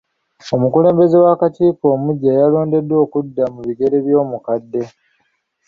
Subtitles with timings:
[0.55, 4.81] Omukulembeze w'akakiiko omuggya yalondeddwa okudda mu bigere by'omukadde.